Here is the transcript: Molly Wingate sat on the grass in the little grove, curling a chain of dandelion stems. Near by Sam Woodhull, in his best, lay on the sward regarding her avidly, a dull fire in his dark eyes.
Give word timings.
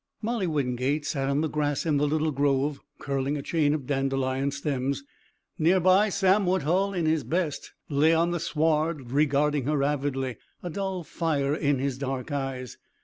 Molly 0.23 0.47
Wingate 0.47 1.05
sat 1.05 1.29
on 1.29 1.41
the 1.41 1.47
grass 1.47 1.85
in 1.85 1.97
the 1.97 2.07
little 2.07 2.31
grove, 2.31 2.79
curling 2.97 3.37
a 3.37 3.43
chain 3.43 3.71
of 3.75 3.85
dandelion 3.85 4.49
stems. 4.49 5.03
Near 5.59 5.79
by 5.79 6.09
Sam 6.09 6.47
Woodhull, 6.47 6.91
in 6.91 7.05
his 7.05 7.23
best, 7.23 7.73
lay 7.87 8.11
on 8.15 8.31
the 8.31 8.39
sward 8.39 9.11
regarding 9.11 9.65
her 9.65 9.83
avidly, 9.83 10.37
a 10.63 10.71
dull 10.71 11.03
fire 11.03 11.53
in 11.53 11.77
his 11.77 11.99
dark 11.99 12.31
eyes. 12.31 12.79